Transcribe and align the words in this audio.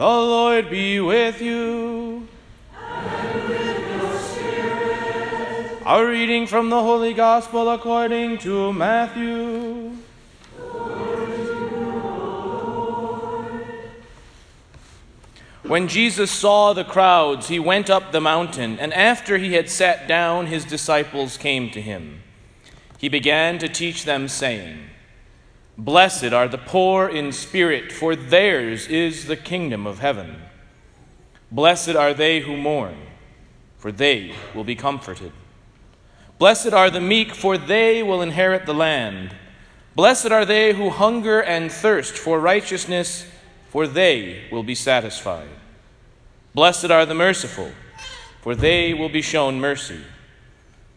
The 0.00 0.06
Lord 0.06 0.70
be 0.70 0.98
with 0.98 1.42
you. 1.42 2.26
Our 5.84 6.06
reading 6.06 6.46
from 6.46 6.70
the 6.70 6.80
Holy 6.80 7.12
Gospel 7.12 7.68
according 7.68 8.38
to 8.38 8.72
Matthew. 8.72 9.90
When 15.64 15.86
Jesus 15.86 16.30
saw 16.30 16.72
the 16.72 16.84
crowds, 16.84 17.48
he 17.48 17.58
went 17.58 17.90
up 17.90 18.10
the 18.10 18.22
mountain, 18.22 18.78
and 18.78 18.94
after 18.94 19.36
he 19.36 19.52
had 19.52 19.68
sat 19.68 20.08
down, 20.08 20.46
his 20.46 20.64
disciples 20.64 21.36
came 21.36 21.68
to 21.72 21.82
him. 21.82 22.22
He 22.96 23.10
began 23.10 23.58
to 23.58 23.68
teach 23.68 24.06
them, 24.06 24.28
saying, 24.28 24.78
Blessed 25.84 26.32
are 26.32 26.48
the 26.48 26.58
poor 26.58 27.08
in 27.08 27.32
spirit, 27.32 27.90
for 27.92 28.14
theirs 28.14 28.86
is 28.88 29.26
the 29.26 29.36
kingdom 29.36 29.86
of 29.86 30.00
heaven. 30.00 30.36
Blessed 31.50 31.96
are 31.96 32.14
they 32.14 32.40
who 32.40 32.56
mourn, 32.56 32.96
for 33.78 33.90
they 33.90 34.34
will 34.54 34.64
be 34.64 34.76
comforted. 34.76 35.32
Blessed 36.38 36.72
are 36.72 36.90
the 36.90 37.00
meek, 37.00 37.34
for 37.34 37.56
they 37.58 38.02
will 38.02 38.22
inherit 38.22 38.66
the 38.66 38.74
land. 38.74 39.34
Blessed 39.94 40.30
are 40.30 40.44
they 40.44 40.72
who 40.72 40.90
hunger 40.90 41.40
and 41.40 41.70
thirst 41.72 42.16
for 42.16 42.38
righteousness 42.38 43.26
for 43.70 43.86
they 43.86 44.42
will 44.50 44.64
be 44.64 44.74
satisfied. 44.74 45.48
Blessed 46.54 46.90
are 46.90 47.06
the 47.06 47.14
merciful, 47.14 47.70
for 48.42 48.56
they 48.56 48.92
will 48.92 49.08
be 49.08 49.22
shown 49.22 49.60
mercy. 49.60 50.00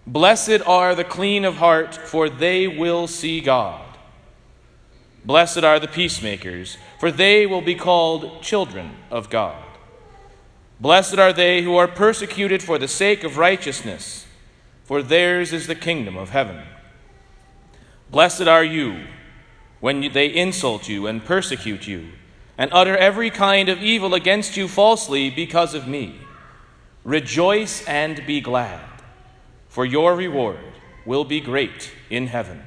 Blessed 0.08 0.61
are 0.66 0.95
the 0.95 1.03
clean 1.03 1.45
of 1.45 1.58
heart, 1.58 1.95
for 1.95 2.30
they 2.30 2.67
will 2.67 3.08
see 3.08 3.41
God. 3.41 3.83
Blessed 5.26 5.63
are 5.63 5.80
the 5.80 5.88
peacemakers, 5.88 6.77
for 7.00 7.12
they 7.12 7.45
will 7.45 7.62
be 7.62 7.76
called 7.76 8.41
children 8.41 8.91
of 9.09 9.30
God. 9.30 9.64
Blessed 10.80 11.18
are 11.18 11.31
they 11.31 11.62
who 11.62 11.77
are 11.77 11.88
persecuted 11.88 12.61
for 12.61 12.78
the 12.78 12.88
sake 12.88 13.23
of 13.23 13.38
righteousness, 13.38 14.28
for 14.84 15.02
theirs 15.02 15.53
is 15.53 15.67
the 15.67 15.75
kingdom 15.75 16.17
of 16.17 16.31
heaven. 16.31 16.62
Blessed 18.12 18.47
are 18.47 18.64
you 18.64 19.06
when 19.80 20.12
they 20.12 20.28
insult 20.28 20.89
you 20.89 21.08
and 21.08 21.23
persecute 21.23 21.88
you 21.88 22.09
and 22.58 22.69
utter 22.73 22.95
every 22.97 23.30
kind 23.30 23.69
of 23.69 23.81
evil 23.81 24.14
against 24.14 24.58
you 24.58 24.67
falsely 24.67 25.30
because 25.30 25.73
of 25.73 25.88
me. 25.88 26.19
Rejoice 27.03 27.86
and 27.86 28.25
be 28.25 28.42
glad, 28.42 28.81
for 29.67 29.86
your 29.86 30.16
reward 30.16 30.59
will 31.06 31.25
be 31.25 31.40
great 31.40 31.92
in 32.09 32.28
heaven. 32.28 32.62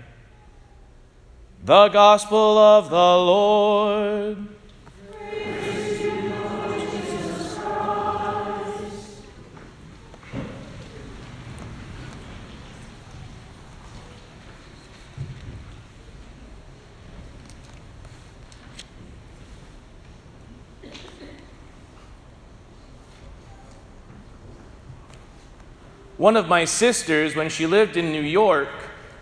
The 1.64 1.88
Gospel 1.88 2.58
of 2.58 2.90
the 2.90 2.96
Lord. 2.96 4.48
One 26.16 26.36
of 26.36 26.48
my 26.48 26.64
sisters, 26.64 27.36
when 27.36 27.50
she 27.50 27.66
lived 27.66 27.96
in 27.96 28.10
New 28.10 28.22
York, 28.22 28.68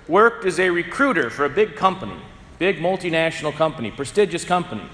worked 0.08 0.44
as 0.44 0.58
a 0.60 0.70
recruiter 0.70 1.30
for 1.30 1.44
a 1.44 1.48
big 1.48 1.76
company, 1.76 2.20
big 2.58 2.78
multinational 2.78 3.54
company, 3.54 3.90
prestigious 3.90 4.44
company. 4.44 4.88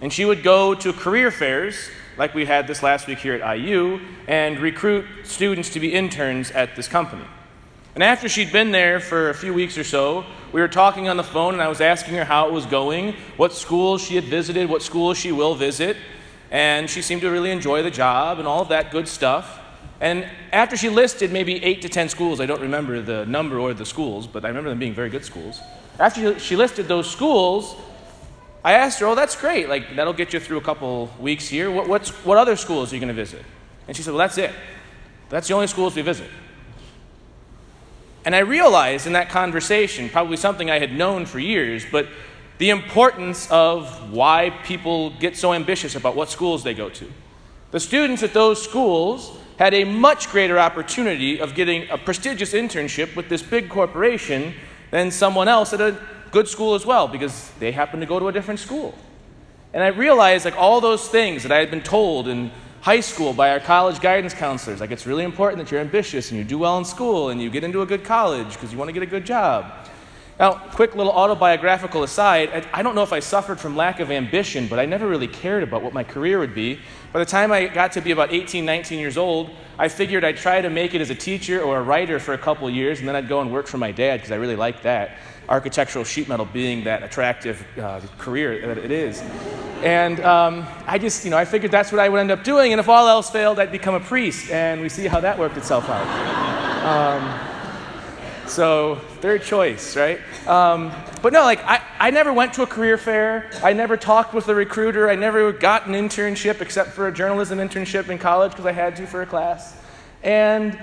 And 0.00 0.12
she 0.12 0.24
would 0.24 0.42
go 0.42 0.74
to 0.74 0.92
career 0.92 1.30
fairs, 1.30 1.90
like 2.16 2.34
we 2.34 2.44
had 2.44 2.66
this 2.66 2.82
last 2.82 3.06
week 3.06 3.18
here 3.18 3.34
at 3.34 3.58
IU, 3.58 4.00
and 4.26 4.58
recruit 4.58 5.04
students 5.24 5.70
to 5.70 5.80
be 5.80 5.92
interns 5.92 6.50
at 6.50 6.76
this 6.76 6.88
company. 6.88 7.24
And 7.94 8.04
after 8.04 8.28
she'd 8.28 8.52
been 8.52 8.70
there 8.70 9.00
for 9.00 9.30
a 9.30 9.34
few 9.34 9.52
weeks 9.52 9.76
or 9.76 9.82
so, 9.82 10.24
we 10.52 10.60
were 10.60 10.68
talking 10.68 11.08
on 11.08 11.16
the 11.16 11.24
phone, 11.24 11.54
and 11.54 11.62
I 11.62 11.68
was 11.68 11.80
asking 11.80 12.14
her 12.14 12.24
how 12.24 12.46
it 12.46 12.52
was 12.52 12.64
going, 12.64 13.14
what 13.36 13.52
schools 13.52 14.02
she 14.02 14.14
had 14.14 14.24
visited, 14.24 14.68
what 14.68 14.82
schools 14.82 15.18
she 15.18 15.32
will 15.32 15.54
visit. 15.54 15.96
And 16.50 16.88
she 16.88 17.02
seemed 17.02 17.22
to 17.22 17.30
really 17.30 17.50
enjoy 17.50 17.82
the 17.82 17.90
job 17.90 18.38
and 18.38 18.46
all 18.46 18.62
of 18.62 18.68
that 18.68 18.90
good 18.90 19.08
stuff. 19.08 19.60
And 20.00 20.28
after 20.52 20.76
she 20.76 20.88
listed 20.88 21.32
maybe 21.32 21.62
eight 21.64 21.82
to 21.82 21.88
ten 21.88 22.08
schools, 22.08 22.40
I 22.40 22.46
don't 22.46 22.60
remember 22.60 23.00
the 23.00 23.26
number 23.26 23.58
or 23.58 23.74
the 23.74 23.86
schools, 23.86 24.26
but 24.26 24.44
I 24.44 24.48
remember 24.48 24.70
them 24.70 24.78
being 24.78 24.94
very 24.94 25.10
good 25.10 25.24
schools. 25.24 25.60
After 25.98 26.38
she 26.38 26.54
listed 26.54 26.86
those 26.86 27.10
schools, 27.10 27.74
I 28.64 28.74
asked 28.74 29.00
her, 29.00 29.06
Oh, 29.06 29.14
that's 29.14 29.34
great. 29.34 29.68
Like, 29.68 29.96
that'll 29.96 30.12
get 30.12 30.32
you 30.32 30.40
through 30.40 30.58
a 30.58 30.62
couple 30.62 31.10
weeks 31.18 31.48
here. 31.48 31.70
What, 31.70 31.88
what's, 31.88 32.10
what 32.24 32.38
other 32.38 32.54
schools 32.54 32.92
are 32.92 32.96
you 32.96 33.00
going 33.00 33.08
to 33.08 33.14
visit? 33.14 33.42
And 33.88 33.96
she 33.96 34.02
said, 34.02 34.12
Well, 34.12 34.18
that's 34.18 34.38
it. 34.38 34.52
That's 35.30 35.48
the 35.48 35.54
only 35.54 35.66
schools 35.66 35.96
we 35.96 36.02
visit. 36.02 36.28
And 38.24 38.36
I 38.36 38.40
realized 38.40 39.06
in 39.06 39.14
that 39.14 39.30
conversation, 39.30 40.08
probably 40.08 40.36
something 40.36 40.70
I 40.70 40.78
had 40.78 40.92
known 40.92 41.26
for 41.26 41.38
years, 41.38 41.84
but 41.90 42.08
the 42.58 42.70
importance 42.70 43.50
of 43.50 44.12
why 44.12 44.50
people 44.64 45.10
get 45.10 45.36
so 45.36 45.54
ambitious 45.54 45.94
about 45.94 46.14
what 46.14 46.28
schools 46.28 46.62
they 46.62 46.74
go 46.74 46.88
to. 46.90 47.10
The 47.70 47.80
students 47.80 48.22
at 48.22 48.34
those 48.34 48.62
schools 48.62 49.36
had 49.58 49.74
a 49.74 49.84
much 49.84 50.30
greater 50.30 50.58
opportunity 50.58 51.40
of 51.40 51.54
getting 51.54 51.88
a 51.90 51.98
prestigious 51.98 52.52
internship 52.52 53.16
with 53.16 53.28
this 53.28 53.42
big 53.42 53.68
corporation 53.68 54.54
than 54.90 55.10
someone 55.10 55.48
else 55.48 55.72
at 55.72 55.80
a 55.80 55.98
good 56.30 56.46
school 56.46 56.74
as 56.74 56.86
well 56.86 57.08
because 57.08 57.50
they 57.58 57.72
happened 57.72 58.00
to 58.00 58.06
go 58.06 58.18
to 58.18 58.28
a 58.28 58.32
different 58.32 58.60
school. 58.60 58.94
And 59.74 59.82
I 59.82 59.88
realized 59.88 60.44
like 60.44 60.56
all 60.56 60.80
those 60.80 61.08
things 61.08 61.42
that 61.42 61.52
I 61.52 61.58
had 61.58 61.70
been 61.70 61.82
told 61.82 62.28
in 62.28 62.50
high 62.80 63.00
school 63.00 63.32
by 63.32 63.50
our 63.50 63.60
college 63.60 64.00
guidance 64.00 64.32
counselors, 64.32 64.80
like 64.80 64.92
it's 64.92 65.06
really 65.06 65.24
important 65.24 65.62
that 65.62 65.70
you're 65.72 65.80
ambitious 65.80 66.30
and 66.30 66.38
you 66.38 66.44
do 66.44 66.58
well 66.58 66.78
in 66.78 66.84
school 66.84 67.30
and 67.30 67.42
you 67.42 67.50
get 67.50 67.64
into 67.64 67.82
a 67.82 67.86
good 67.86 68.04
college 68.04 68.52
because 68.54 68.72
you 68.72 68.78
want 68.78 68.88
to 68.88 68.92
get 68.92 69.02
a 69.02 69.06
good 69.06 69.26
job. 69.26 69.87
Now, 70.38 70.52
quick 70.52 70.94
little 70.94 71.12
autobiographical 71.12 72.04
aside 72.04 72.66
I 72.72 72.82
don't 72.82 72.94
know 72.94 73.02
if 73.02 73.12
I 73.12 73.18
suffered 73.18 73.58
from 73.58 73.76
lack 73.76 73.98
of 73.98 74.12
ambition, 74.12 74.68
but 74.68 74.78
I 74.78 74.86
never 74.86 75.08
really 75.08 75.26
cared 75.26 75.64
about 75.64 75.82
what 75.82 75.92
my 75.92 76.04
career 76.04 76.38
would 76.38 76.54
be. 76.54 76.78
By 77.12 77.18
the 77.18 77.26
time 77.26 77.50
I 77.50 77.66
got 77.66 77.92
to 77.92 78.00
be 78.00 78.12
about 78.12 78.32
18, 78.32 78.64
19 78.64 79.00
years 79.00 79.16
old, 79.16 79.50
I 79.78 79.88
figured 79.88 80.24
I'd 80.24 80.36
try 80.36 80.60
to 80.60 80.70
make 80.70 80.94
it 80.94 81.00
as 81.00 81.10
a 81.10 81.14
teacher 81.14 81.60
or 81.60 81.78
a 81.78 81.82
writer 81.82 82.20
for 82.20 82.34
a 82.34 82.38
couple 82.38 82.70
years, 82.70 83.00
and 83.00 83.08
then 83.08 83.16
I'd 83.16 83.28
go 83.28 83.40
and 83.40 83.52
work 83.52 83.66
for 83.66 83.78
my 83.78 83.90
dad 83.90 84.18
because 84.18 84.30
I 84.30 84.36
really 84.36 84.56
liked 84.56 84.84
that. 84.84 85.18
Architectural 85.48 86.04
sheet 86.04 86.28
metal 86.28 86.44
being 86.44 86.84
that 86.84 87.02
attractive 87.02 87.66
uh, 87.78 88.00
career 88.18 88.66
that 88.66 88.78
it 88.78 88.92
is. 88.92 89.20
And 89.82 90.20
um, 90.20 90.66
I 90.86 90.98
just, 90.98 91.24
you 91.24 91.30
know, 91.30 91.38
I 91.38 91.46
figured 91.46 91.72
that's 91.72 91.90
what 91.90 92.00
I 92.00 92.08
would 92.08 92.20
end 92.20 92.30
up 92.30 92.44
doing, 92.44 92.72
and 92.72 92.78
if 92.78 92.88
all 92.88 93.08
else 93.08 93.30
failed, 93.30 93.58
I'd 93.58 93.72
become 93.72 93.94
a 93.94 94.00
priest, 94.00 94.50
and 94.50 94.80
we 94.80 94.88
see 94.88 95.06
how 95.06 95.20
that 95.20 95.38
worked 95.38 95.56
itself 95.56 95.88
out. 95.88 96.06
Um, 96.84 97.47
so, 98.48 98.96
third 99.20 99.42
choice, 99.42 99.96
right? 99.96 100.20
Um, 100.46 100.92
but 101.22 101.32
no, 101.32 101.42
like, 101.42 101.62
I, 101.64 101.82
I 101.98 102.10
never 102.10 102.32
went 102.32 102.54
to 102.54 102.62
a 102.62 102.66
career 102.66 102.98
fair. 102.98 103.50
I 103.62 103.72
never 103.72 103.96
talked 103.96 104.34
with 104.34 104.48
a 104.48 104.54
recruiter. 104.54 105.10
I 105.10 105.14
never 105.14 105.52
got 105.52 105.86
an 105.86 105.94
internship 105.94 106.60
except 106.60 106.90
for 106.90 107.08
a 107.08 107.12
journalism 107.12 107.58
internship 107.58 108.08
in 108.08 108.18
college 108.18 108.52
because 108.52 108.66
I 108.66 108.72
had 108.72 108.96
to 108.96 109.06
for 109.06 109.22
a 109.22 109.26
class. 109.26 109.76
And 110.22 110.78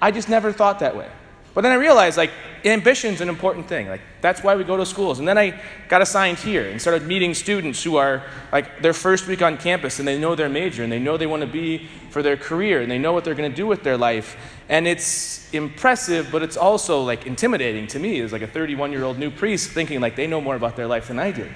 I 0.00 0.10
just 0.10 0.28
never 0.28 0.52
thought 0.52 0.80
that 0.80 0.96
way. 0.96 1.08
But 1.56 1.62
then 1.62 1.72
I 1.72 1.76
realized, 1.76 2.18
like, 2.18 2.32
ambition's 2.66 3.22
an 3.22 3.30
important 3.30 3.66
thing. 3.66 3.88
Like, 3.88 4.02
that's 4.20 4.42
why 4.42 4.56
we 4.56 4.62
go 4.62 4.76
to 4.76 4.84
schools. 4.84 5.20
And 5.20 5.26
then 5.26 5.38
I 5.38 5.58
got 5.88 6.02
assigned 6.02 6.38
here 6.38 6.68
and 6.68 6.78
started 6.78 7.06
meeting 7.06 7.32
students 7.32 7.82
who 7.82 7.96
are, 7.96 8.22
like, 8.52 8.82
their 8.82 8.92
first 8.92 9.26
week 9.26 9.40
on 9.40 9.56
campus 9.56 9.98
and 9.98 10.06
they 10.06 10.18
know 10.18 10.34
their 10.34 10.50
major 10.50 10.82
and 10.82 10.92
they 10.92 10.98
know 10.98 11.16
they 11.16 11.26
want 11.26 11.40
to 11.40 11.46
be 11.46 11.88
for 12.10 12.22
their 12.22 12.36
career 12.36 12.82
and 12.82 12.90
they 12.90 12.98
know 12.98 13.14
what 13.14 13.24
they're 13.24 13.34
going 13.34 13.50
to 13.50 13.56
do 13.56 13.66
with 13.66 13.82
their 13.84 13.96
life. 13.96 14.36
And 14.68 14.88
it's 14.88 15.52
impressive, 15.54 16.28
but 16.32 16.42
it's 16.42 16.56
also, 16.56 17.02
like, 17.02 17.26
intimidating 17.26 17.86
to 17.88 17.98
me 17.98 18.20
as, 18.20 18.32
like, 18.32 18.42
a 18.42 18.46
31 18.46 18.90
year 18.90 19.04
old 19.04 19.18
new 19.18 19.30
priest 19.30 19.70
thinking, 19.70 20.00
like, 20.00 20.16
they 20.16 20.26
know 20.26 20.40
more 20.40 20.56
about 20.56 20.76
their 20.76 20.86
life 20.86 21.08
than 21.08 21.18
I 21.18 21.30
do. 21.30 21.48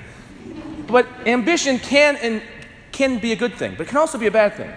But 0.87 1.07
ambition 1.27 1.79
can, 1.79 2.17
and, 2.17 2.43
can 2.93 3.19
be 3.19 3.33
a 3.33 3.37
good 3.37 3.55
thing, 3.55 3.75
but 3.77 3.87
it 3.87 3.89
can 3.89 3.99
also 3.99 4.19
be 4.19 4.27
a 4.27 4.31
bad 4.31 4.55
thing. 4.55 4.71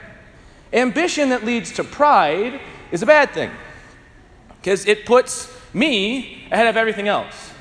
Ambition 0.71 1.30
that 1.30 1.45
leads 1.45 1.71
to 1.74 1.83
pride 1.83 2.59
is 2.91 3.03
a 3.03 3.06
bad 3.06 3.31
thing 3.31 3.51
because 4.59 4.88
it 4.88 5.06
puts 5.06 5.56
me 5.74 6.47
ahead 6.51 6.68
of 6.68 6.77
everything 6.77 7.07
else. 7.07 7.51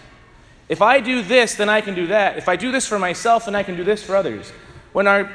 If 0.68 0.80
I 0.80 1.00
do 1.00 1.22
this, 1.22 1.56
then 1.56 1.68
I 1.68 1.82
can 1.82 1.94
do 1.94 2.06
that. 2.06 2.38
If 2.38 2.48
I 2.48 2.56
do 2.56 2.72
this 2.72 2.86
for 2.86 2.98
myself, 2.98 3.44
then 3.44 3.54
I 3.54 3.62
can 3.62 3.76
do 3.76 3.84
this 3.84 4.02
for 4.02 4.16
others. 4.16 4.50
When 4.92 5.06
our 5.06 5.30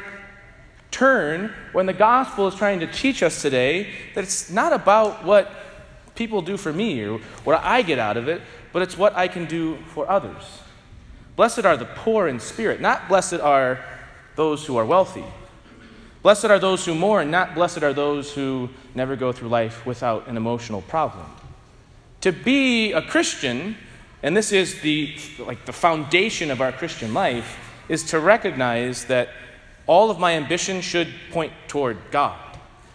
turn, 0.91 1.53
when 1.73 1.85
the 1.85 1.93
gospel 1.93 2.47
is 2.47 2.55
trying 2.55 2.79
to 2.79 2.87
teach 2.87 3.21
us 3.23 3.41
today 3.41 3.89
that 4.15 4.23
it's 4.23 4.49
not 4.49 4.73
about 4.73 5.23
what 5.23 5.51
people 6.15 6.41
do 6.41 6.57
for 6.57 6.73
me 6.73 7.05
or 7.05 7.19
what 7.43 7.61
I 7.63 7.81
get 7.81 7.99
out 7.99 8.17
of 8.17 8.27
it, 8.27 8.41
but 8.73 8.81
it's 8.81 8.97
what 8.97 9.15
I 9.15 9.27
can 9.27 9.45
do 9.45 9.77
for 9.93 10.09
others. 10.09 10.43
Blessed 11.35 11.65
are 11.65 11.77
the 11.77 11.85
poor 11.85 12.27
in 12.27 12.39
spirit, 12.39 12.81
not 12.81 13.07
blessed 13.07 13.35
are 13.35 13.83
those 14.35 14.65
who 14.65 14.77
are 14.77 14.85
wealthy. 14.85 15.23
Blessed 16.23 16.45
are 16.45 16.59
those 16.59 16.83
who 16.83 16.95
mourn, 16.95 17.31
not 17.31 17.55
blessed 17.55 17.83
are 17.83 17.93
those 17.93 18.33
who 18.33 18.69
never 18.95 19.15
go 19.15 19.31
through 19.31 19.49
life 19.49 19.85
without 19.85 20.27
an 20.27 20.35
emotional 20.35 20.81
problem. 20.81 21.25
To 22.21 22.31
be 22.31 22.91
a 22.91 23.01
Christian, 23.01 23.77
and 24.23 24.35
this 24.35 24.51
is 24.51 24.81
the, 24.81 25.15
like 25.39 25.65
the 25.65 25.73
foundation 25.73 26.49
of 26.49 26.59
our 26.59 26.71
Christian 26.71 27.13
life, 27.13 27.57
is 27.87 28.03
to 28.05 28.19
recognize 28.19 29.05
that 29.05 29.29
all 29.87 30.11
of 30.11 30.19
my 30.19 30.33
ambition 30.33 30.81
should 30.81 31.07
point 31.31 31.53
toward 31.67 31.97
God. 32.11 32.39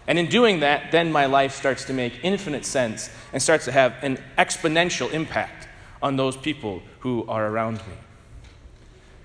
And 0.06 0.18
in 0.18 0.26
doing 0.26 0.60
that, 0.60 0.92
then 0.92 1.10
my 1.10 1.26
life 1.26 1.54
starts 1.54 1.84
to 1.86 1.92
make 1.92 2.20
infinite 2.22 2.64
sense 2.64 3.10
and 3.32 3.42
starts 3.42 3.64
to 3.64 3.72
have 3.72 3.94
an 4.02 4.18
exponential 4.36 5.10
impact 5.12 5.68
on 6.02 6.16
those 6.16 6.36
people 6.36 6.82
who 7.00 7.24
are 7.28 7.46
around 7.46 7.76
me. 7.76 7.94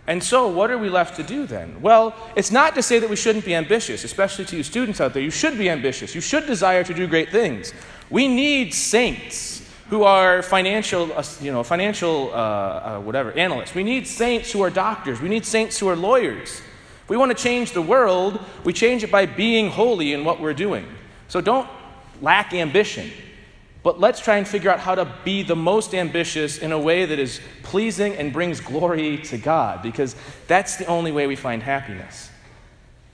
And 0.06 0.24
so, 0.24 0.48
what 0.48 0.72
are 0.72 0.78
we 0.78 0.88
left 0.88 1.18
to 1.18 1.24
do 1.24 1.46
then? 1.46 1.82
Well, 1.82 2.16
it's 2.38 2.52
not 2.52 2.76
to 2.76 2.82
say 2.82 2.98
that 3.00 3.10
we 3.10 3.18
shouldn't 3.18 3.44
be 3.44 3.54
ambitious, 3.54 4.06
especially 4.06 4.46
to 4.46 4.56
you 4.56 4.64
students 4.64 5.02
out 5.02 5.14
there. 5.14 5.22
You 5.22 5.32
should 5.32 5.58
be 5.58 5.70
ambitious. 5.70 6.16
You 6.16 6.22
should 6.22 6.48
desire 6.48 6.84
to 6.86 6.94
do 6.94 7.08
great 7.08 7.30
things. 7.30 7.74
We 8.10 8.30
need 8.30 8.74
saints 8.74 9.70
who 9.90 10.04
are 10.04 10.42
financial, 10.42 11.12
uh, 11.12 11.24
you 11.42 11.52
know, 11.52 11.64
financial, 11.64 12.32
uh, 12.32 12.38
uh, 12.38 13.00
whatever, 13.00 13.34
analysts. 13.34 13.76
We 13.76 13.84
need 13.84 14.08
saints 14.08 14.52
who 14.52 14.62
are 14.62 14.70
doctors. 14.70 15.20
We 15.20 15.28
need 15.28 15.46
saints 15.46 15.78
who 15.78 15.90
are 15.90 15.96
lawyers. 15.96 16.62
If 17.08 17.10
we 17.10 17.16
want 17.16 17.32
to 17.32 17.42
change 17.42 17.72
the 17.72 17.82
world, 17.82 18.38
we 18.66 18.74
change 18.74 19.02
it 19.02 19.10
by 19.10 19.26
being 19.26 19.70
holy 19.70 20.12
in 20.12 20.26
what 20.26 20.42
we're 20.42 20.54
doing. 20.54 20.86
So 21.30 21.40
don't 21.40 21.70
lack 22.22 22.54
ambition. 22.54 23.10
But 23.82 23.98
let's 23.98 24.20
try 24.20 24.36
and 24.36 24.46
figure 24.46 24.70
out 24.70 24.82
how 24.82 24.94
to 24.94 25.10
be 25.24 25.42
the 25.42 25.56
most 25.56 25.96
ambitious 25.96 26.58
in 26.58 26.74
a 26.74 26.78
way 26.78 27.06
that 27.06 27.18
is 27.18 27.40
pleasing 27.64 28.14
and 28.16 28.34
brings 28.34 28.60
glory 28.60 29.20
to 29.20 29.38
God, 29.38 29.82
because 29.82 30.18
that's 30.48 30.76
the 30.76 30.86
only 30.88 31.14
way 31.14 31.28
we 31.28 31.38
find 31.38 31.64
happiness. 31.64 32.30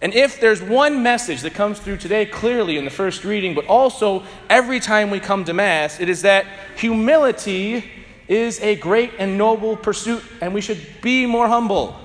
And 0.02 0.12
if 0.16 0.42
there's 0.42 0.60
one 0.60 1.04
message 1.04 1.42
that 1.42 1.54
comes 1.54 1.78
through 1.78 1.98
today 1.98 2.26
clearly 2.26 2.78
in 2.78 2.86
the 2.86 2.90
first 2.90 3.24
reading, 3.24 3.54
but 3.54 3.68
also 3.68 4.24
every 4.50 4.80
time 4.80 5.12
we 5.12 5.20
come 5.20 5.46
to 5.46 5.54
Mass, 5.54 6.00
it 6.00 6.10
is 6.10 6.24
that 6.24 6.48
humility 6.78 7.86
is 8.28 8.60
a 8.62 8.76
great 8.76 9.12
and 9.20 9.38
noble 9.38 9.76
pursuit, 9.76 10.24
and 10.42 10.52
we 10.52 10.62
should 10.62 10.84
be 11.04 11.28
more 11.28 11.48
humble. 11.48 12.00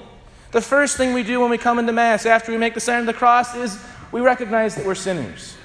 The 0.50 0.60
first 0.62 0.96
thing 0.96 1.12
we 1.12 1.22
do 1.22 1.40
when 1.40 1.50
we 1.50 1.58
come 1.58 1.78
into 1.78 1.92
Mass 1.92 2.24
after 2.24 2.50
we 2.50 2.58
make 2.58 2.74
the 2.74 2.80
sign 2.80 3.00
of 3.00 3.06
the 3.06 3.12
cross 3.12 3.54
is 3.54 3.78
we 4.12 4.20
recognize 4.20 4.74
that 4.76 4.86
we're 4.86 4.94
sinners. 4.94 5.56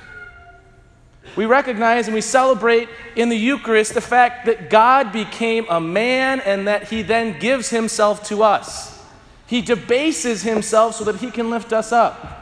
We 1.36 1.46
recognize 1.46 2.08
and 2.08 2.14
we 2.14 2.22
celebrate 2.22 2.90
in 3.16 3.30
the 3.30 3.38
Eucharist 3.38 3.94
the 3.94 4.02
fact 4.02 4.46
that 4.46 4.70
God 4.70 5.12
became 5.12 5.66
a 5.70 5.80
man 5.80 6.42
and 6.42 6.68
that 6.68 6.90
he 6.90 7.02
then 7.02 7.40
gives 7.40 7.70
himself 7.70 8.28
to 8.28 8.44
us. 8.44 9.02
He 9.48 9.62
debases 9.62 10.44
himself 10.44 10.96
so 10.96 11.06
that 11.06 11.18
he 11.18 11.32
can 11.32 11.50
lift 11.50 11.74
us 11.74 11.92
up. 11.92 12.42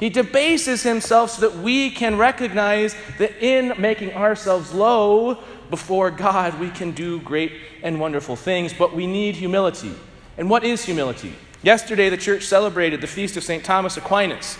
He 0.00 0.08
debases 0.08 0.82
himself 0.82 1.30
so 1.30 1.48
that 1.48 1.58
we 1.58 1.90
can 1.90 2.18
recognize 2.18 2.96
that 3.18 3.36
in 3.44 3.74
making 3.78 4.14
ourselves 4.14 4.72
low 4.72 5.38
before 5.70 6.10
God, 6.10 6.58
we 6.58 6.70
can 6.70 6.90
do 6.90 7.20
great 7.20 7.52
and 7.82 8.00
wonderful 8.00 8.34
things, 8.34 8.72
but 8.72 8.94
we 8.94 9.06
need 9.06 9.36
humility. 9.36 9.94
And 10.36 10.50
what 10.50 10.64
is 10.64 10.84
humility? 10.84 11.34
Yesterday, 11.62 12.08
the 12.08 12.16
church 12.16 12.44
celebrated 12.44 13.00
the 13.00 13.06
feast 13.06 13.36
of 13.36 13.44
St. 13.44 13.64
Thomas 13.64 13.96
Aquinas 13.96 14.58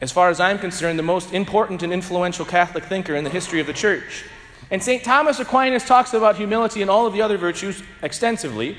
as 0.00 0.12
far 0.12 0.30
as 0.30 0.38
I'm 0.38 0.58
concerned, 0.58 0.98
the 0.98 1.02
most 1.02 1.32
important 1.32 1.82
and 1.82 1.92
influential 1.92 2.44
Catholic 2.44 2.84
thinker 2.84 3.14
in 3.16 3.24
the 3.24 3.30
history 3.30 3.60
of 3.60 3.66
the 3.66 3.72
church. 3.72 4.24
And 4.70 4.82
St. 4.82 5.02
Thomas 5.02 5.40
Aquinas 5.40 5.84
talks 5.84 6.14
about 6.14 6.36
humility 6.36 6.82
and 6.82 6.90
all 6.90 7.06
of 7.06 7.12
the 7.12 7.22
other 7.22 7.36
virtues 7.36 7.82
extensively, 8.02 8.76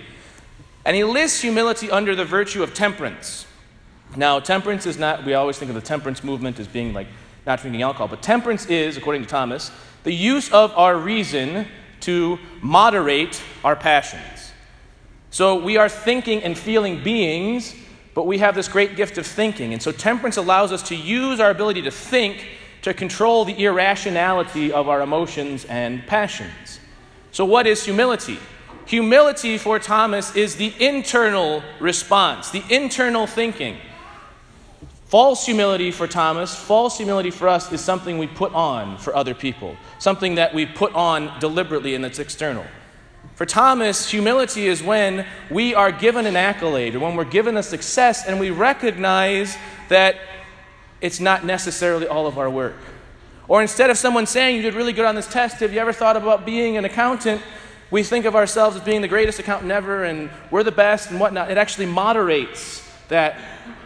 and 0.85 0.95
he 0.95 1.03
lists 1.03 1.41
humility 1.41 1.91
under 1.91 2.15
the 2.15 2.23
virtue 2.23 2.63
of 2.63 2.73
temperance. 2.73 3.45
Now, 4.15 4.39
temperance 4.39 4.85
is 4.85 4.97
not, 4.97 5.25
we 5.25 5.33
always 5.33 5.57
think 5.57 5.69
of 5.69 5.75
the 5.75 5.81
temperance 5.81 6.23
movement 6.23 6.59
as 6.59 6.67
being 6.67 6.93
like 6.93 7.07
not 7.45 7.61
drinking 7.61 7.81
alcohol, 7.81 8.07
but 8.07 8.21
temperance 8.21 8.65
is, 8.67 8.95
according 8.95 9.23
to 9.23 9.27
Thomas, 9.27 9.71
the 10.03 10.13
use 10.13 10.51
of 10.51 10.71
our 10.77 10.97
reason 10.97 11.67
to 12.01 12.39
moderate 12.61 13.41
our 13.63 13.75
passions. 13.75 14.38
So 15.31 15.55
we 15.55 15.77
are 15.77 15.89
thinking 15.89 16.43
and 16.43 16.57
feeling 16.57 17.03
beings 17.03 17.75
but 18.19 18.27
we 18.27 18.39
have 18.39 18.53
this 18.53 18.67
great 18.67 18.97
gift 18.97 19.17
of 19.17 19.25
thinking. 19.25 19.71
And 19.71 19.81
so 19.81 19.93
temperance 19.93 20.35
allows 20.35 20.73
us 20.73 20.83
to 20.89 20.95
use 20.95 21.39
our 21.39 21.51
ability 21.51 21.83
to 21.83 21.91
think 21.91 22.45
to 22.81 22.93
control 22.93 23.45
the 23.45 23.63
irrationality 23.63 24.73
of 24.73 24.89
our 24.89 25.01
emotions 25.01 25.63
and 25.63 26.05
passions. 26.05 26.81
So, 27.31 27.45
what 27.45 27.65
is 27.65 27.85
humility? 27.85 28.37
Humility 28.87 29.57
for 29.57 29.79
Thomas 29.79 30.35
is 30.35 30.55
the 30.55 30.73
internal 30.79 31.63
response, 31.79 32.49
the 32.49 32.63
internal 32.69 33.27
thinking. 33.27 33.77
False 35.05 35.45
humility 35.45 35.91
for 35.91 36.05
Thomas, 36.05 36.53
false 36.53 36.97
humility 36.97 37.31
for 37.31 37.47
us 37.47 37.71
is 37.71 37.79
something 37.81 38.17
we 38.17 38.27
put 38.27 38.53
on 38.53 38.97
for 38.97 39.15
other 39.15 39.33
people, 39.33 39.77
something 39.97 40.35
that 40.35 40.53
we 40.53 40.65
put 40.65 40.93
on 40.93 41.39
deliberately 41.39 41.95
and 41.95 42.03
that's 42.03 42.19
external. 42.19 42.65
For 43.35 43.45
Thomas, 43.45 44.09
humility 44.09 44.67
is 44.67 44.83
when 44.83 45.25
we 45.49 45.73
are 45.73 45.91
given 45.91 46.25
an 46.25 46.35
accolade 46.35 46.95
or 46.95 46.99
when 46.99 47.15
we're 47.15 47.23
given 47.23 47.55
a 47.55 47.63
success 47.63 48.25
and 48.25 48.39
we 48.39 48.49
recognize 48.49 49.55
that 49.87 50.17
it's 50.99 51.19
not 51.19 51.45
necessarily 51.45 52.05
all 52.05 52.27
of 52.27 52.37
our 52.37 52.49
work. 52.49 52.75
Or 53.47 53.61
instead 53.61 53.89
of 53.89 53.97
someone 53.97 54.25
saying, 54.25 54.57
You 54.57 54.61
did 54.61 54.73
really 54.73 54.93
good 54.93 55.05
on 55.05 55.15
this 55.15 55.27
test, 55.27 55.61
have 55.61 55.73
you 55.73 55.79
ever 55.79 55.93
thought 55.93 56.17
about 56.17 56.45
being 56.45 56.77
an 56.77 56.85
accountant? 56.85 57.41
We 57.91 58.03
think 58.03 58.25
of 58.25 58.35
ourselves 58.35 58.75
as 58.75 58.83
being 58.83 59.01
the 59.01 59.07
greatest 59.07 59.39
accountant 59.39 59.71
ever 59.71 60.03
and 60.03 60.29
we're 60.51 60.63
the 60.63 60.71
best 60.71 61.09
and 61.09 61.19
whatnot. 61.19 61.49
It 61.49 61.57
actually 61.57 61.87
moderates 61.87 62.87
that 63.07 63.39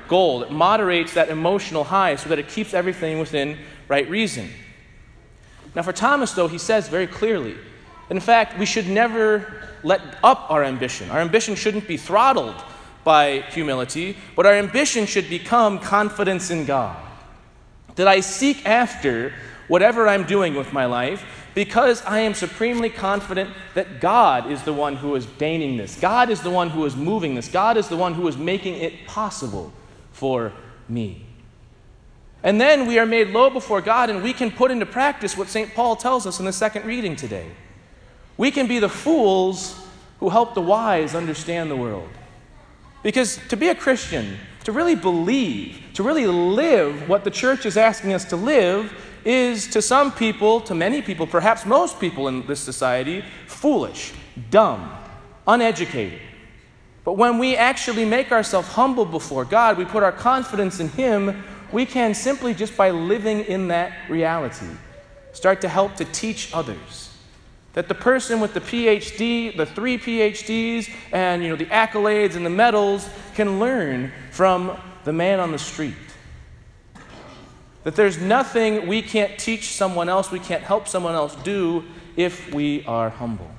goal, 0.07 0.43
it 0.43 0.51
moderates 0.51 1.13
that 1.13 1.29
emotional 1.29 1.85
high 1.85 2.15
so 2.15 2.29
that 2.29 2.39
it 2.39 2.49
keeps 2.49 2.73
everything 2.73 3.19
within 3.19 3.57
right 3.87 4.09
reason. 4.09 4.49
Now, 5.75 5.81
for 5.81 5.93
Thomas, 5.93 6.31
though, 6.33 6.47
he 6.47 6.57
says 6.57 6.87
very 6.87 7.07
clearly, 7.07 7.55
in 8.09 8.19
fact, 8.19 8.57
we 8.59 8.65
should 8.65 8.87
never 8.87 9.63
let 9.83 10.01
up 10.23 10.49
our 10.49 10.63
ambition. 10.63 11.09
Our 11.09 11.19
ambition 11.19 11.55
shouldn't 11.55 11.87
be 11.87 11.97
throttled 11.97 12.55
by 13.03 13.41
humility, 13.51 14.17
but 14.35 14.45
our 14.45 14.53
ambition 14.53 15.05
should 15.05 15.29
become 15.29 15.79
confidence 15.79 16.51
in 16.51 16.65
God. 16.65 16.97
That 17.95 18.07
I 18.07 18.21
seek 18.21 18.65
after 18.65 19.33
whatever 19.67 20.07
I'm 20.07 20.25
doing 20.25 20.55
with 20.55 20.73
my 20.73 20.85
life 20.85 21.25
because 21.53 22.03
I 22.03 22.19
am 22.19 22.33
supremely 22.33 22.89
confident 22.89 23.51
that 23.75 24.01
God 24.01 24.51
is 24.51 24.63
the 24.63 24.73
one 24.73 24.95
who 24.95 25.15
is 25.15 25.25
deigning 25.25 25.77
this. 25.77 25.99
God 25.99 26.29
is 26.29 26.41
the 26.41 26.49
one 26.49 26.69
who 26.69 26.85
is 26.85 26.95
moving 26.95 27.35
this. 27.35 27.47
God 27.47 27.77
is 27.77 27.87
the 27.87 27.97
one 27.97 28.13
who 28.13 28.27
is 28.27 28.37
making 28.37 28.75
it 28.75 29.05
possible 29.05 29.71
for 30.11 30.51
me. 30.89 31.25
And 32.41 32.59
then 32.59 32.87
we 32.87 32.99
are 32.99 33.05
made 33.05 33.29
low 33.29 33.49
before 33.49 33.81
God 33.81 34.09
and 34.09 34.23
we 34.23 34.33
can 34.33 34.51
put 34.51 34.71
into 34.71 34.85
practice 34.85 35.37
what 35.37 35.47
St. 35.47 35.73
Paul 35.73 35.95
tells 35.95 36.25
us 36.25 36.39
in 36.39 36.45
the 36.45 36.53
second 36.53 36.85
reading 36.85 37.15
today. 37.15 37.49
We 38.43 38.51
can 38.51 38.67
be 38.67 38.79
the 38.79 38.89
fools 38.89 39.73
who 40.19 40.27
help 40.27 40.53
the 40.53 40.59
wise 40.59 41.15
understand 41.15 41.71
the 41.71 41.77
world. 41.77 42.09
Because 43.01 43.39
to 43.47 43.55
be 43.55 43.69
a 43.69 43.75
Christian, 43.75 44.37
to 44.65 44.73
really 44.73 44.95
believe, 44.95 45.81
to 45.93 46.03
really 46.03 46.27
live 46.27 47.07
what 47.07 47.23
the 47.23 47.31
church 47.31 47.65
is 47.65 47.77
asking 47.77 48.11
us 48.11 48.25
to 48.25 48.35
live, 48.35 48.91
is 49.23 49.67
to 49.67 49.81
some 49.81 50.11
people, 50.11 50.59
to 50.59 50.75
many 50.75 51.01
people, 51.01 51.25
perhaps 51.25 51.65
most 51.65 52.01
people 52.01 52.27
in 52.27 52.45
this 52.45 52.59
society, 52.59 53.23
foolish, 53.47 54.11
dumb, 54.49 54.91
uneducated. 55.47 56.19
But 57.05 57.13
when 57.13 57.37
we 57.37 57.55
actually 57.55 58.03
make 58.03 58.33
ourselves 58.33 58.67
humble 58.67 59.05
before 59.05 59.45
God, 59.45 59.77
we 59.77 59.85
put 59.85 60.03
our 60.03 60.11
confidence 60.11 60.81
in 60.81 60.89
Him, 60.89 61.45
we 61.71 61.85
can 61.85 62.13
simply 62.13 62.53
just 62.53 62.75
by 62.75 62.89
living 62.89 63.45
in 63.45 63.69
that 63.69 63.93
reality 64.09 64.67
start 65.31 65.61
to 65.61 65.69
help 65.69 65.95
to 65.95 66.03
teach 66.03 66.53
others 66.53 67.12
that 67.73 67.87
the 67.87 67.95
person 67.95 68.39
with 68.39 68.53
the 68.53 68.61
PhD, 68.61 69.55
the 69.55 69.65
three 69.65 69.97
PhDs, 69.97 70.89
and 71.11 71.43
you 71.43 71.49
know, 71.49 71.55
the 71.55 71.65
accolades 71.65 72.35
and 72.35 72.45
the 72.45 72.49
medals 72.49 73.09
can 73.35 73.59
learn 73.59 74.11
from 74.31 74.77
the 75.03 75.13
man 75.13 75.39
on 75.39 75.51
the 75.51 75.59
street. 75.59 75.95
That 77.83 77.95
there's 77.95 78.19
nothing 78.19 78.87
we 78.87 79.01
can't 79.01 79.37
teach 79.37 79.73
someone 79.73 80.07
else, 80.07 80.31
we 80.31 80.39
can't 80.39 80.63
help 80.63 80.87
someone 80.87 81.15
else 81.15 81.35
do 81.37 81.83
if 82.15 82.53
we 82.53 82.85
are 82.85 83.09
humble. 83.09 83.49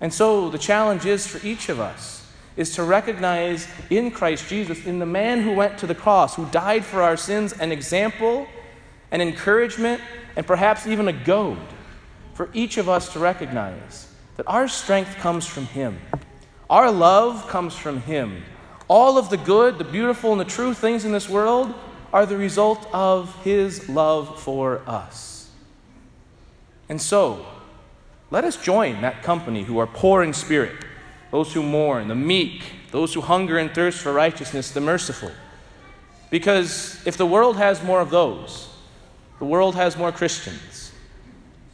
And 0.00 0.12
so 0.12 0.50
the 0.50 0.58
challenge 0.58 1.06
is 1.06 1.26
for 1.26 1.44
each 1.46 1.68
of 1.68 1.78
us 1.80 2.18
is 2.56 2.74
to 2.74 2.82
recognize 2.82 3.66
in 3.88 4.10
Christ 4.10 4.46
Jesus, 4.48 4.84
in 4.84 4.98
the 4.98 5.06
man 5.06 5.40
who 5.40 5.54
went 5.54 5.78
to 5.78 5.86
the 5.86 5.94
cross, 5.94 6.34
who 6.34 6.44
died 6.46 6.84
for 6.84 7.00
our 7.00 7.16
sins, 7.16 7.54
an 7.54 7.72
example, 7.72 8.46
an 9.10 9.22
encouragement, 9.22 10.02
and 10.36 10.46
perhaps 10.46 10.86
even 10.86 11.08
a 11.08 11.12
goad 11.12 11.56
for 12.34 12.48
each 12.52 12.78
of 12.78 12.88
us 12.88 13.12
to 13.12 13.18
recognize 13.18 14.08
that 14.36 14.46
our 14.46 14.68
strength 14.68 15.16
comes 15.16 15.46
from 15.46 15.66
Him, 15.66 16.00
our 16.70 16.90
love 16.90 17.48
comes 17.48 17.74
from 17.74 18.00
Him. 18.00 18.42
All 18.88 19.16
of 19.16 19.30
the 19.30 19.36
good, 19.36 19.78
the 19.78 19.84
beautiful, 19.84 20.32
and 20.32 20.40
the 20.40 20.44
true 20.44 20.74
things 20.74 21.04
in 21.04 21.12
this 21.12 21.28
world 21.28 21.72
are 22.12 22.26
the 22.26 22.36
result 22.36 22.86
of 22.92 23.34
His 23.42 23.88
love 23.88 24.40
for 24.42 24.82
us. 24.86 25.50
And 26.88 27.00
so, 27.00 27.46
let 28.30 28.44
us 28.44 28.56
join 28.56 29.02
that 29.02 29.22
company 29.22 29.62
who 29.62 29.78
are 29.78 29.86
poor 29.86 30.22
in 30.22 30.32
spirit, 30.32 30.74
those 31.30 31.52
who 31.52 31.62
mourn, 31.62 32.08
the 32.08 32.14
meek, 32.14 32.62
those 32.90 33.14
who 33.14 33.20
hunger 33.20 33.58
and 33.58 33.70
thirst 33.70 33.98
for 34.00 34.12
righteousness, 34.12 34.70
the 34.70 34.80
merciful. 34.80 35.30
Because 36.30 37.06
if 37.06 37.16
the 37.16 37.26
world 37.26 37.56
has 37.56 37.82
more 37.82 38.00
of 38.00 38.10
those, 38.10 38.74
the 39.38 39.44
world 39.44 39.74
has 39.74 39.96
more 39.96 40.12
Christians. 40.12 40.71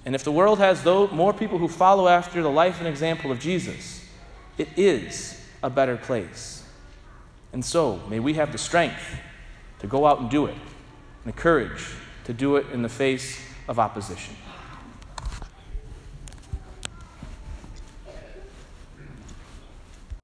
And 0.09 0.15
if 0.15 0.25
the 0.25 0.33
world 0.33 0.59
has 0.59 0.87
more 0.87 1.35
people 1.35 1.59
who 1.59 1.69
follow 1.69 2.09
after 2.09 2.41
the 2.41 2.49
life 2.49 2.79
and 2.79 2.89
example 2.89 3.31
of 3.31 3.39
Jesus, 3.39 4.09
it 4.57 4.71
is 4.75 5.39
a 5.63 5.69
better 5.69 5.99
place. 5.99 6.65
And 7.53 7.63
so, 7.63 8.01
may 8.09 8.19
we 8.19 8.33
have 8.33 8.51
the 8.51 8.57
strength 8.57 9.03
to 9.81 9.87
go 9.87 10.07
out 10.07 10.21
and 10.21 10.31
do 10.31 10.47
it, 10.47 10.55
and 10.55 11.35
the 11.35 11.39
courage 11.39 11.85
to 12.25 12.33
do 12.33 12.57
it 12.57 12.71
in 12.73 12.81
the 12.81 12.89
face 12.89 13.39
of 13.69 13.79
opposition. 13.79 14.35